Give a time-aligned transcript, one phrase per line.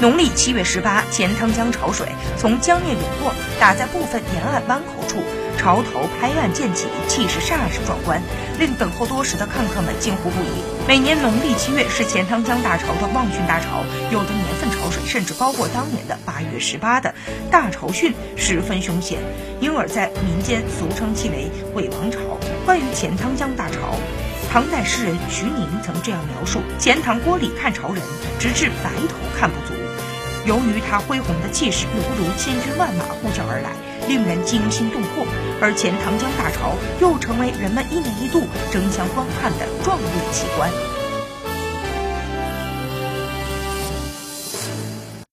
[0.00, 2.06] 农历七月十八，钱塘江潮水
[2.38, 5.22] 从江面涌过，打在部分沿岸湾口处，
[5.58, 8.22] 潮头拍岸溅起，气势煞是壮观，
[8.58, 10.64] 令等候多时的看客们惊呼不已。
[10.88, 17.14] 每年农历七月是钱塘江大潮的望汛大潮，有的年份潮水甚至高过当年的八月十八的
[17.50, 19.18] 大潮汛，十分凶险，
[19.60, 22.18] 因而，在民间俗称其为“鬼王潮”。
[22.64, 23.94] 关于钱塘江大潮。
[24.50, 28.02] 唐代诗人徐宁曾这样描述：钱塘郭里看潮人，
[28.40, 29.74] 直至白头看不足。
[30.46, 33.72] 由于它恢宏的气势，犹如千军万马呼啸而来，
[34.08, 35.26] 令人惊心动魄。
[35.60, 38.42] 而钱塘江大潮又成为人们一年一度
[38.72, 40.99] 争相观看的壮丽奇观。